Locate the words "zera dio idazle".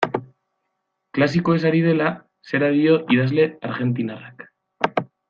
2.53-3.47